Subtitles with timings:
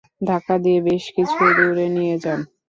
[0.21, 2.39] ধাক্কা দিয়ে বেশকিছু দূর নিয়ে যান।